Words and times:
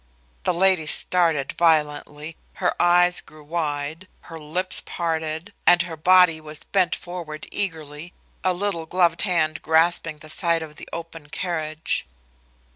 The 0.45 0.53
lady 0.55 0.87
started 0.87 1.51
violently, 1.51 2.35
her 2.55 2.73
eyes 2.81 3.21
grew 3.21 3.43
wide, 3.43 4.07
her 4.21 4.39
lips 4.39 4.81
parted, 4.83 5.53
and 5.67 5.83
her 5.83 5.95
body 5.95 6.41
was 6.41 6.63
bent 6.63 6.95
forward 6.95 7.47
eagerly, 7.51 8.11
a 8.43 8.51
little 8.51 8.87
gloved 8.87 9.21
hand 9.21 9.61
grasping 9.61 10.17
the 10.17 10.27
side 10.31 10.63
of 10.63 10.77
the 10.77 10.89
open 10.91 11.29
carriage. 11.29 12.07